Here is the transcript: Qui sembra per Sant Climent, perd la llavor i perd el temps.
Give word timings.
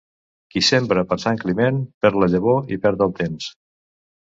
Qui 0.53 0.63
sembra 0.67 1.03
per 1.11 1.17
Sant 1.25 1.37
Climent, 1.43 1.79
perd 2.05 2.19
la 2.25 2.31
llavor 2.33 2.75
i 2.77 2.81
perd 2.87 3.07
el 3.09 3.17
temps. 3.23 3.55